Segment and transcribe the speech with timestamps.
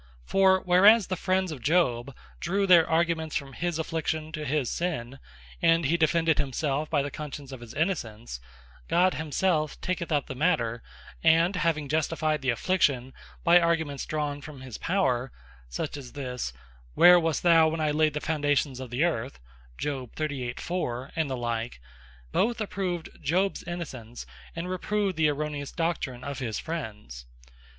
[0.25, 5.19] For whereas the friends of Job drew their arguments from his Affliction to his Sinne,
[5.61, 8.39] and he defended himselfe by the conscience of his Innocence,
[8.87, 10.81] God himselfe taketh up the matter,
[11.23, 15.31] and having justified the Affliction by arguments drawn from his Power,
[15.69, 16.51] such as this
[16.95, 19.39] "Where was thou when I layd the foundations of the earth,"
[19.85, 20.09] and
[21.29, 21.79] the like,
[22.31, 24.25] both approved Job's Innocence,
[24.55, 27.27] and reproved the Erroneous doctrine of his friends.